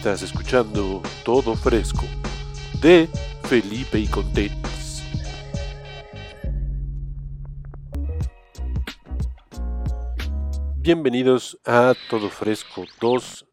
[0.00, 2.04] Estás escuchando Todo Fresco
[2.80, 3.06] de
[3.42, 5.04] Felipe y Contenis.
[10.78, 13.46] Bienvenidos a Todo Fresco 2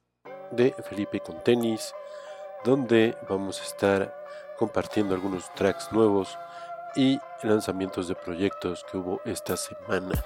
[0.52, 1.94] de Felipe y Contenis,
[2.64, 4.16] donde vamos a estar
[4.58, 6.38] compartiendo algunos tracks nuevos
[6.96, 10.24] y lanzamientos de proyectos que hubo esta semana.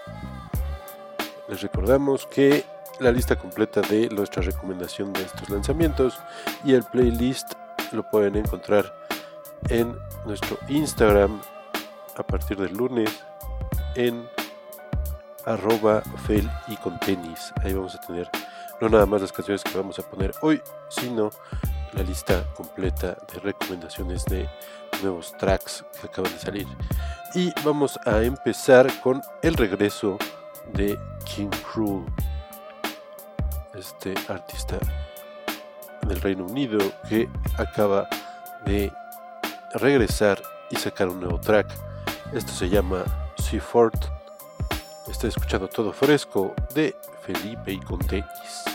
[1.48, 2.64] Les recordamos que
[3.02, 6.20] la lista completa de nuestra recomendación de estos lanzamientos
[6.64, 7.54] y el playlist
[7.92, 8.94] lo pueden encontrar
[9.70, 11.42] en nuestro Instagram
[12.16, 13.10] a partir del lunes
[13.96, 14.30] en
[15.46, 17.52] arroba fel y con tenis.
[17.64, 18.30] Ahí vamos a tener
[18.80, 21.32] no nada más las canciones que vamos a poner hoy, sino
[21.94, 24.48] la lista completa de recomendaciones de
[25.02, 26.68] nuevos tracks que acaban de salir.
[27.34, 30.20] Y vamos a empezar con el regreso
[30.74, 32.06] de King Cruel
[33.82, 34.78] este artista
[36.08, 37.28] del Reino Unido que
[37.58, 38.08] acaba
[38.66, 38.92] de
[39.74, 41.68] regresar y sacar un nuevo track.
[42.32, 43.04] Esto se llama
[43.38, 44.00] Seaford.
[45.10, 48.71] Estoy escuchando todo fresco de Felipe y Contenis.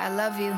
[0.00, 0.56] I love you.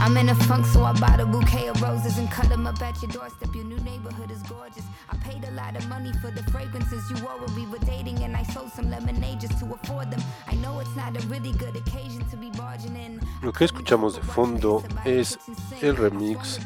[0.00, 2.82] I'm in a funk, so I bought a bouquet of roses and cut them up
[2.82, 3.54] at your doorstep.
[3.54, 4.82] Your new neighborhood is gorgeous.
[5.08, 8.24] I paid a lot of money for the fragrances you wore when we were dating,
[8.24, 10.20] and I sold some lemonade just to afford them.
[10.48, 13.20] I know it's not a really good occasion to be barging in.
[13.42, 15.38] Lo que escuchamos de fondo es
[15.80, 16.58] el remix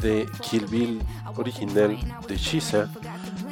[0.00, 1.00] de Kill Bill
[1.36, 1.96] original
[2.26, 2.88] de Shisa,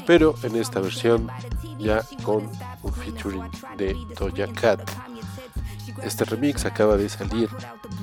[0.04, 1.30] pero en esta versión
[1.78, 2.50] ya con
[2.82, 4.80] un featuring de Doja Cat.
[6.02, 7.48] Este remix acaba de salir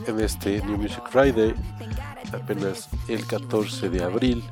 [0.07, 1.53] en este New Music Friday,
[2.33, 4.43] apenas el 14 de abril.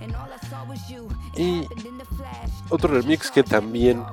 [1.35, 1.65] Y
[2.69, 4.03] otro remix que también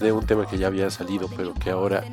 [0.00, 2.04] de un tema que ya había salido, pero que ahora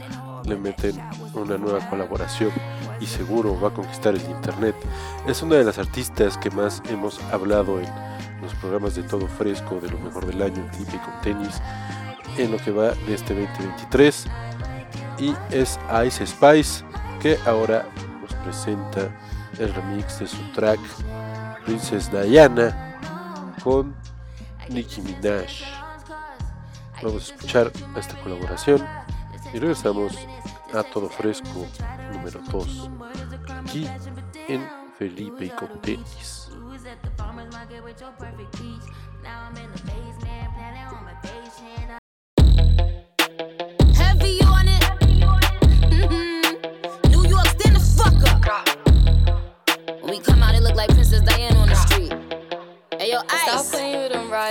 [0.46, 1.02] le meten
[1.34, 2.52] una nueva colaboración
[3.00, 4.76] y seguro va a conquistar el internet.
[5.28, 7.88] Es una de las artistas que más hemos hablado en
[8.42, 11.62] los programas de todo fresco, de lo mejor del año, clip con tenis,
[12.38, 14.28] en lo que va de este 2023.
[15.18, 16.84] Y es Ice Spice,
[17.22, 17.86] que ahora
[18.44, 19.10] presenta
[19.58, 20.80] el remix de su track
[21.66, 23.00] Princess Diana
[23.64, 23.96] con
[24.70, 25.50] Nicki Minaj.
[27.02, 28.86] Vamos a escuchar esta colaboración
[29.54, 30.14] y regresamos
[30.74, 31.66] a Todo Fresco
[32.12, 32.90] número 2
[33.62, 33.88] aquí
[34.48, 34.68] en
[34.98, 36.50] Felipe y con tenis.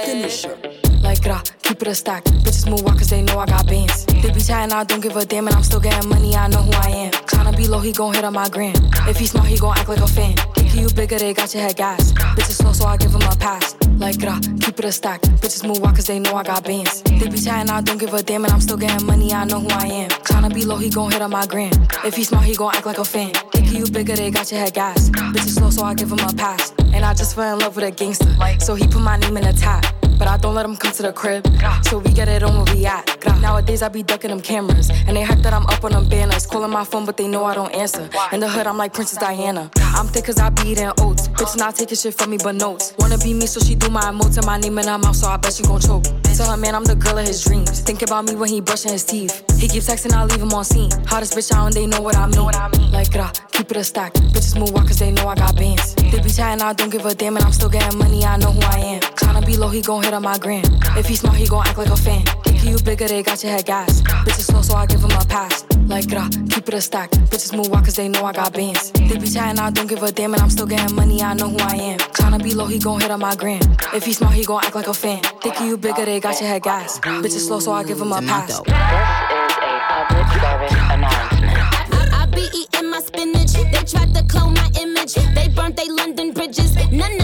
[0.07, 0.59] Finisher.
[1.03, 2.25] Like gra, keep it a stack.
[2.25, 4.07] Bitches move walk cause they know I got bands.
[4.07, 6.63] They be chatting, I don't give a damn, and I'm still getting money, I know
[6.63, 7.13] who I am.
[7.13, 8.75] Tryna be low, he gon' hit on my gram.
[9.07, 10.35] If he smart, he gon' act like a fan.
[10.55, 12.13] Thinking you bigger, they got your head gas.
[12.13, 13.77] Bitches slow, so I give him a pass.
[13.99, 15.21] Like gra, keep it a stack.
[15.43, 17.03] Bitches move walk cause they know I got bands.
[17.03, 19.61] They be chatting, I don't give a damn, and I'm still getting money, I know
[19.61, 20.09] who I am.
[20.09, 21.73] Tryna be low, he gon' hit on my gram.
[22.03, 23.33] If he smart, he gon' act like a fan.
[23.75, 25.11] You bigger, they got your head gas.
[25.11, 26.73] Bitches slow, so I give him a pass.
[26.93, 28.33] And I just fell in love with a gangster.
[28.61, 29.85] So he put my name in the tag.
[30.19, 31.47] But I don't let them come to the crib.
[31.85, 33.05] So we get it on where we at.
[33.41, 34.91] Nowadays I be ducking them cameras.
[34.91, 36.47] And they hype that I'm up on them banners.
[36.47, 38.09] Calling my phone, but they know I don't answer.
[38.33, 39.71] In the hood, I'm like Princess Diana.
[39.97, 41.29] I'm thick cause I be eating oats.
[41.29, 42.95] Bitch not taking shit from me but notes.
[42.99, 45.29] Wanna be me, so she do my emotes and my name in her mouth, so
[45.29, 46.05] I bet she gon' choke.
[46.35, 47.81] Tell her man I'm the girl of his dreams.
[47.81, 49.45] Think about me when he brushing his teeth.
[49.59, 50.91] He keep texting, I leave him on scene.
[51.07, 52.91] Hottest bitch out and they know what I mean.
[52.91, 54.15] Like, gra, keep it a stack.
[54.15, 55.95] Bitches move walk cause they know I got bands.
[55.95, 58.51] They be chatting, I don't give a damn, and I'm still getting money, I know
[58.51, 59.01] who I am.
[59.01, 60.65] Tryna be low, he gon' hit on my gram.
[60.97, 62.25] If he smart, he gon' act like a fan.
[62.45, 64.03] Thinking you bigger, they got your head gas.
[64.03, 65.65] Bitches slow, so I give him a pass.
[65.87, 67.11] Like, gra, keep it a stack.
[67.31, 68.93] Bitches move walk cause they know I got bands.
[68.93, 71.49] They be chatting, I don't give a damn, and I'm still getting money, I know
[71.49, 71.99] who I am.
[71.99, 73.61] Tryna be low, he gon' hit on my gram.
[73.93, 75.23] If he smart, he gon' act like a fan.
[75.43, 77.01] Thinking you bigger, they got your head gas.
[77.01, 78.49] Bitches slow, so I give him a pass.
[78.49, 81.59] This is a public service announcement.
[81.93, 83.53] I, I be eating my spinach.
[83.53, 85.15] They tried to clone my image.
[85.15, 86.75] They burnt they London bridges.
[86.91, 87.19] None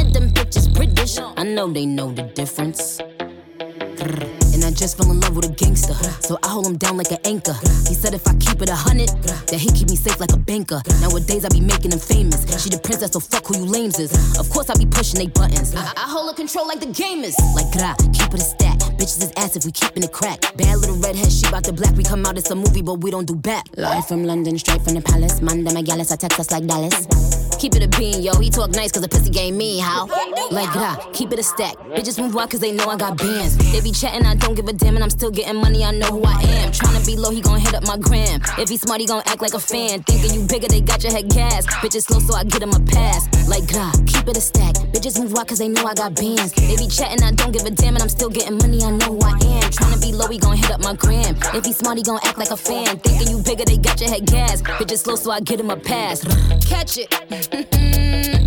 [0.51, 1.19] them British.
[1.19, 3.01] I know they know the difference.
[4.53, 5.95] And I just fell in love with a gangster.
[6.21, 7.55] So I hold him down like an anchor.
[7.89, 10.37] He said if I keep it a hundred, that he keep me safe like a
[10.37, 10.83] banker.
[11.01, 12.43] Nowadays I be making him famous.
[12.63, 14.13] She the princess, so fuck who you lames is.
[14.39, 15.75] Of course I be pushing they buttons.
[15.75, 17.37] I, I hold her control like the gamers.
[17.55, 17.71] Like
[18.13, 18.79] keep it a stack.
[18.99, 20.41] Bitches is ass if we keepin' it crack.
[20.57, 21.97] Bad little redhead, she bout the black.
[21.97, 23.67] We come out, it's a movie, but we don't do back.
[23.77, 25.41] Live from London, straight from the palace.
[25.41, 27.40] Manda Megalis, I text us like Dallas.
[27.61, 28.33] Keep it a bean, yo.
[28.41, 30.07] He talk nice cause the pussy game me, how?
[30.51, 31.77] Like gra, keep it a stack.
[31.93, 33.59] Bitches move wild cause they know I got bands.
[33.71, 36.07] They be chatting, I don't give a damn, and I'm still getting money, I know
[36.07, 36.73] who I am.
[36.73, 38.41] Tryna be low, he gon' hit up my gram.
[38.57, 40.03] If he smart, he gon' act like a fan.
[40.05, 41.67] Thinking you bigger, they got your head gas.
[41.85, 43.29] Bitches slow, so I get him a pass.
[43.47, 44.77] Like gra, keep it a stack.
[44.97, 46.53] Bitches move wild cause they know I got bands.
[46.53, 49.13] They be chatting, I don't give a damn, and I'm still getting money, I know
[49.13, 49.69] who I am.
[49.69, 51.37] Tryna be low, he gon' hit up my gram.
[51.53, 52.99] If he smart, he gon' act like a fan.
[53.01, 54.63] Thinking you bigger, they got your head gas.
[54.63, 56.25] Bitches slow, so I get him a pass.
[56.67, 57.50] Catch it.
[57.53, 58.40] Mm-hmm.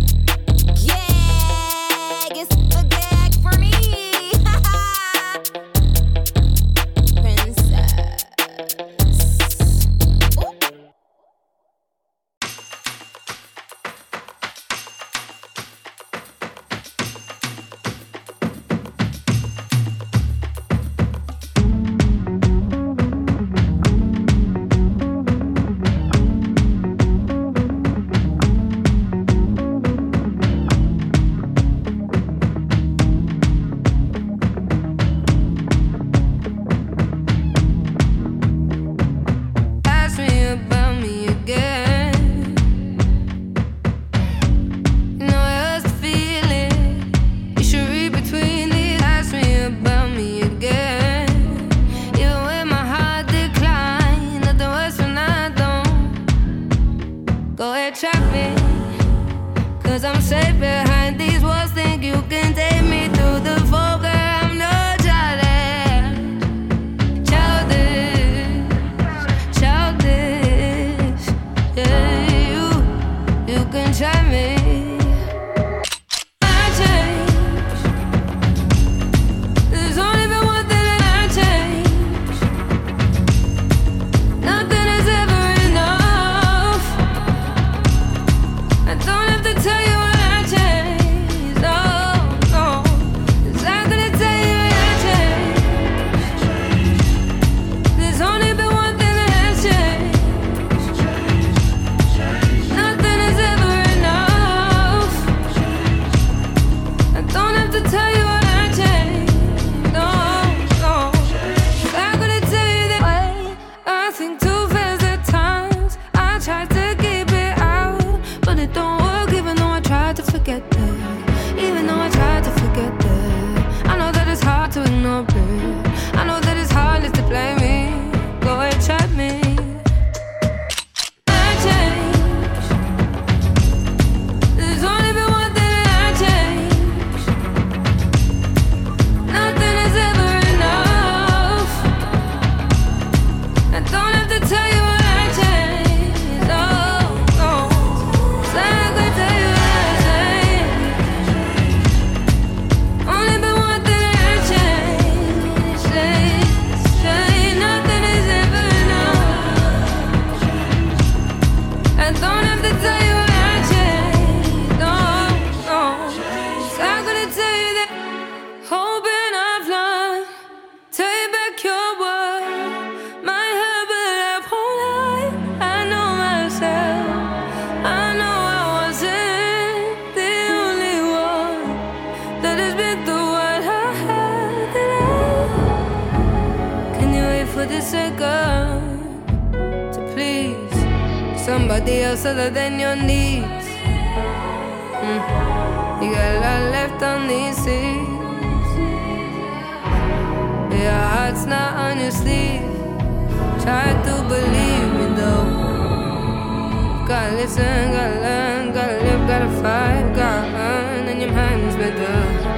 [207.32, 212.54] Listen, gotta learn, gotta live, gotta fight, gotta earn, and your mind's made up.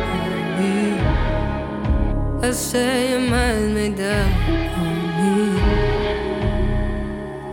[2.43, 4.31] I say your mind's made up.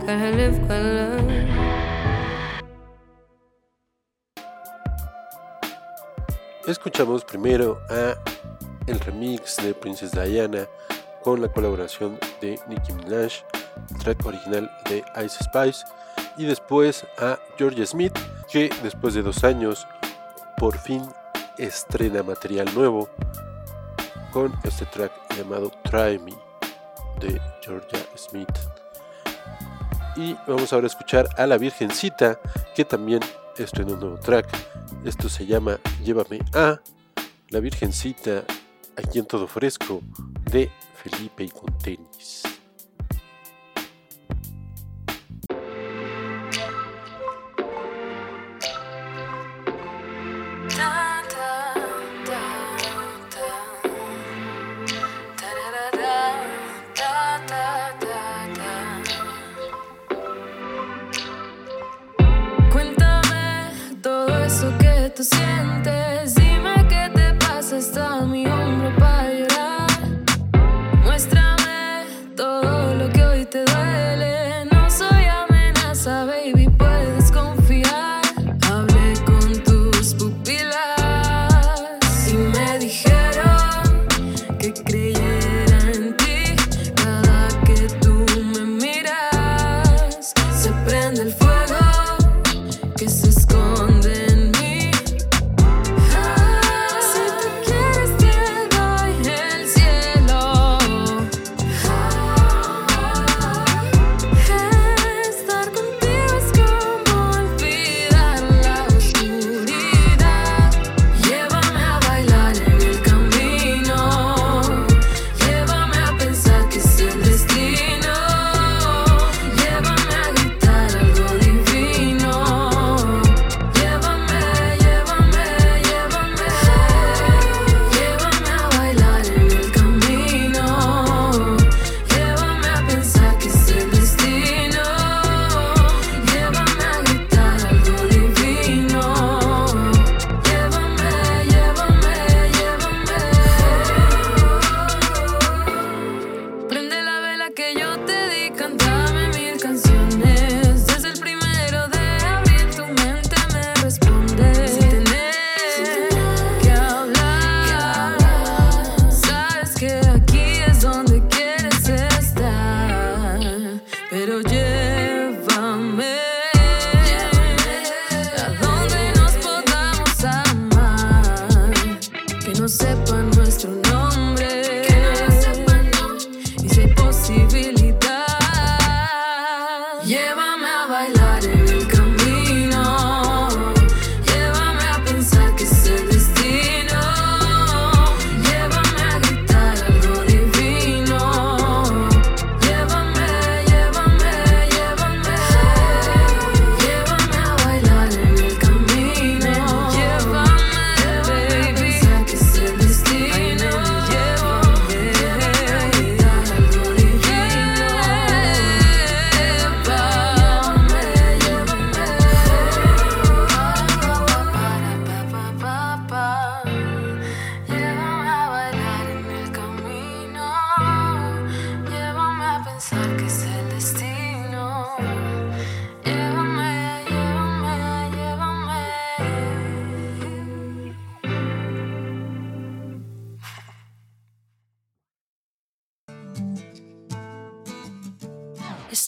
[0.06, 1.44] Gotta live, gotta learn.
[6.66, 8.14] Escuchamos primero a
[8.86, 10.66] el remix de Princess Diana
[11.22, 13.44] con la colaboración de Nicki Minaj,
[13.90, 15.84] el track original de Ice Spice,
[16.36, 18.16] y después a Georgia Smith,
[18.50, 19.86] que después de dos años
[20.56, 21.02] por fin
[21.58, 23.08] estrena material nuevo
[24.32, 26.32] con este track llamado Try Me
[27.20, 28.48] de Georgia Smith.
[30.16, 32.38] Y vamos ahora a escuchar a la Virgencita,
[32.74, 33.20] que también
[33.56, 34.46] estrena un nuevo track
[35.04, 36.80] esto se llama Llévame a
[37.50, 38.44] la Virgencita
[38.96, 40.00] aquí en todo fresco
[40.50, 42.53] de Felipe y con tenis.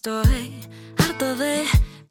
[0.07, 0.55] Estoy
[0.99, 1.65] harto de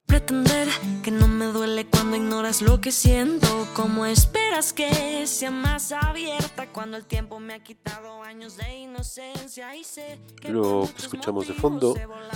[0.06, 0.68] pretender
[1.02, 3.48] que no me duele cuando ignoras lo que siento.
[3.74, 9.74] ¿Cómo esperas que sea más abierta cuando el tiempo me ha quitado años de inocencia?
[9.78, 11.96] Y sé que Lo que escuchamos de fondo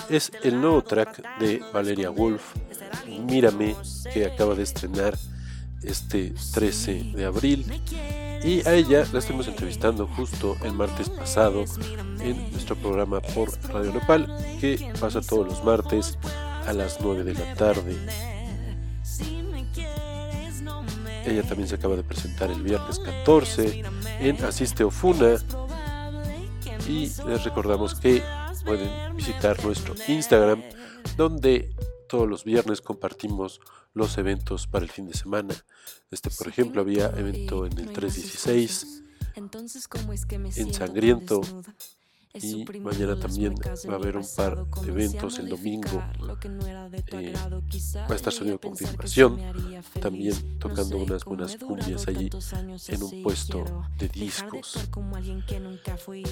[0.10, 2.56] es el nuevo track de Valeria Wolf,
[3.06, 3.76] Mírame,
[4.14, 5.18] que acaba de estrenar
[5.84, 7.66] este 13 de abril.
[8.44, 11.66] Y a ella la estuvimos entrevistando justo el martes pasado
[12.22, 14.28] en nuestro programa por Radio Nepal,
[14.60, 16.18] que pasa todos los martes
[16.66, 17.96] a las 9 de la tarde.
[21.26, 23.84] Ella también se acaba de presentar el viernes 14
[24.20, 25.36] en Asiste Ofuna.
[26.88, 28.24] Y les recordamos que
[28.66, 30.64] pueden visitar nuestro Instagram,
[31.18, 31.72] donde
[32.10, 33.62] todos los viernes compartimos
[33.94, 35.56] los eventos para el fin de semana.
[36.12, 39.04] Este, por ejemplo, había evento en el 316,
[40.58, 41.40] en Sangriento,
[42.34, 43.56] y mañana también
[43.90, 46.04] va a haber un par de eventos el domingo.
[47.12, 49.40] Eh, va a estar sonido confirmación,
[50.00, 52.30] también tocando unas buenas cumbias allí
[52.88, 53.64] en un puesto
[53.98, 54.90] de discos.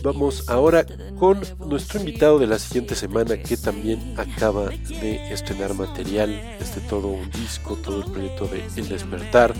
[0.04, 0.86] Vamos ahora
[1.18, 6.30] con nuestro invitado de la siguiente semana que también acaba de estrenar material,
[6.60, 9.56] este todo un disco, todo el proyecto de El Despertar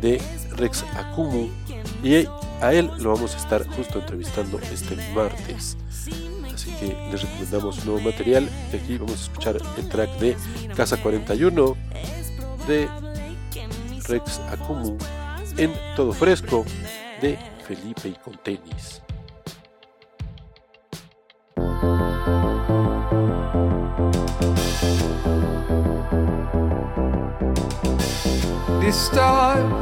[0.00, 0.20] de
[0.56, 1.48] Rex Akumu
[2.02, 2.26] y
[2.60, 5.76] a él lo vamos a estar justo entrevistando este martes.
[6.54, 8.48] Así que les recomendamos nuevo material.
[8.72, 10.36] Y aquí vamos a escuchar el track de
[10.74, 11.76] Casa 41
[12.66, 12.88] de
[14.08, 14.96] Rex Akumu
[15.56, 16.64] en Todo Fresco
[17.20, 19.02] de Felipe y con tenis.
[28.86, 29.72] This time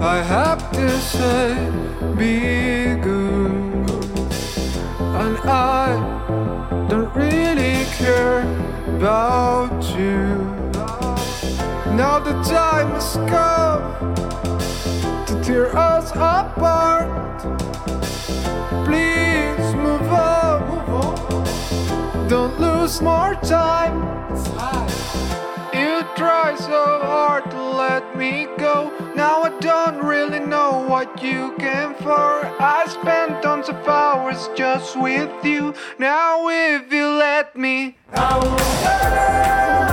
[0.00, 1.52] I have to say
[2.16, 3.90] be good.
[5.20, 5.92] And I
[6.88, 8.40] don't really care
[8.96, 10.24] about you.
[11.94, 14.14] Now the time has come
[15.26, 17.38] to tear us apart.
[18.86, 20.60] Please move on.
[22.30, 24.12] Don't lose more time
[25.82, 28.76] you try so hard to let me go.
[29.16, 32.30] Now I don't really know what you came for.
[32.76, 35.74] I spent tons of hours just with you.
[35.98, 39.91] Now if you let me, I will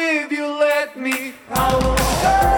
[0.00, 2.53] if you let me, I will I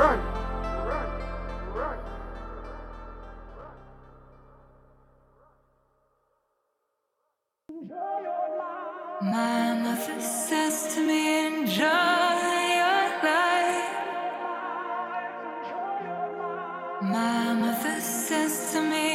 [0.00, 0.18] run.
[9.22, 12.48] My mother says to me, enjoy
[12.80, 13.90] your life.
[17.02, 19.09] My mother says to me,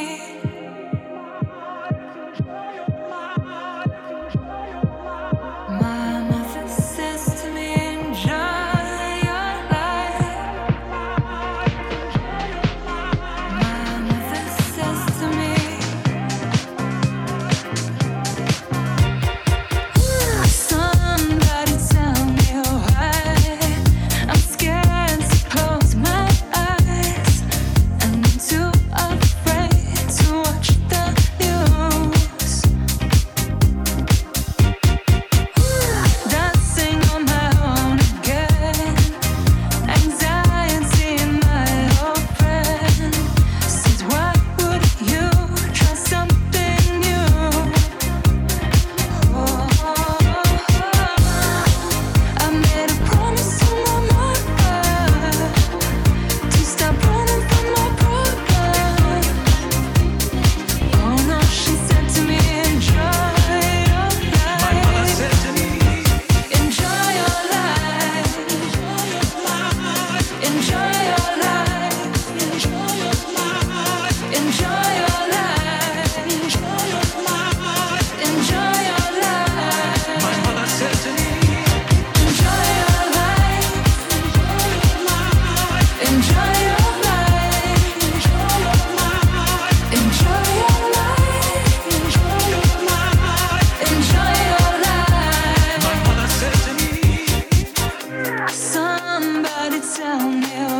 [99.18, 100.75] somebody tell me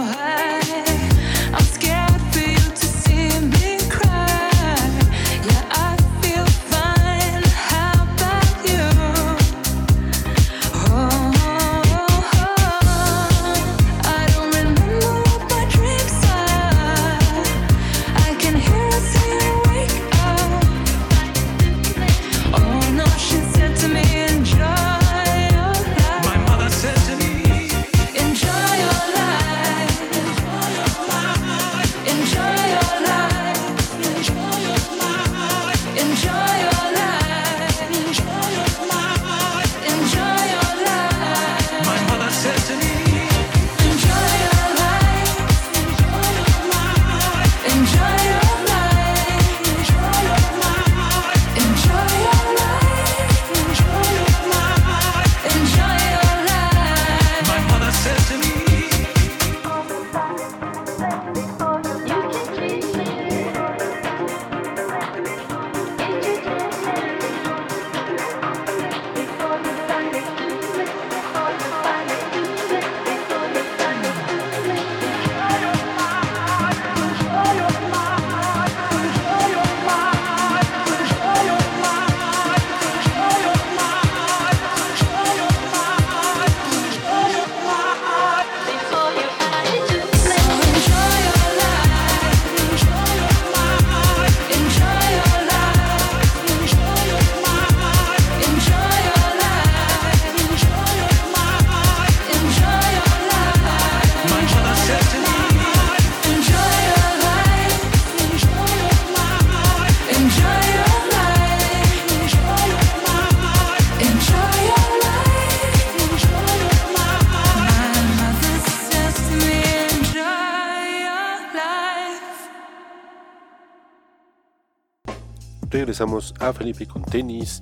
[125.77, 127.61] regresamos a Felipe con tenis,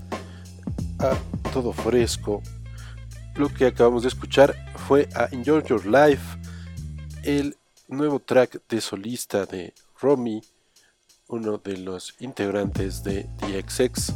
[1.00, 1.16] a
[1.52, 2.40] todo fresco.
[3.34, 4.54] Lo que acabamos de escuchar
[4.86, 6.38] fue a Enjoy Your Life,
[7.24, 7.56] el
[7.88, 10.40] nuevo track de solista de Romy,
[11.26, 14.12] uno de los integrantes de DXX.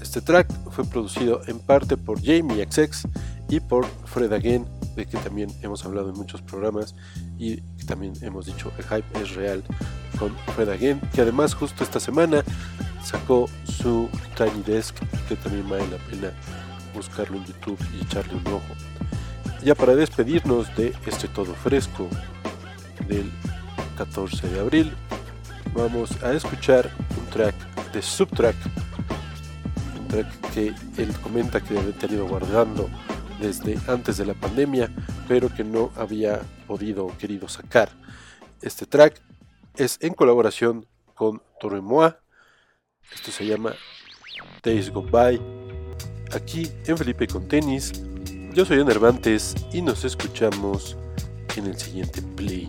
[0.00, 3.06] Este track fue producido en parte por Jamie XX
[3.48, 6.96] y por Fred Again, de que también hemos hablado en muchos programas
[7.38, 9.62] y también hemos dicho el hype es real
[10.18, 12.42] con Fred Again, que además justo esta semana
[13.04, 14.96] sacó su Tiny Desk,
[15.28, 16.32] que también vale la pena
[16.94, 18.74] buscarlo en YouTube y echarle un ojo.
[19.62, 22.08] Ya para despedirnos de este todo fresco
[23.08, 23.30] del
[23.96, 24.92] 14 de abril,
[25.74, 27.54] vamos a escuchar un track
[27.92, 28.56] de Subtrack,
[30.00, 32.88] un track que él comenta que había tenido guardando
[33.40, 34.90] desde antes de la pandemia,
[35.28, 37.90] pero que no había podido o querido sacar.
[38.60, 39.20] Este track
[39.76, 42.21] es en colaboración con Torremoa.
[43.14, 43.74] Esto se llama
[44.62, 45.40] Days Go By.
[46.32, 47.92] Aquí en Felipe con Tenis.
[48.52, 50.96] Yo soy Enervantes y nos escuchamos
[51.56, 52.68] en el siguiente play.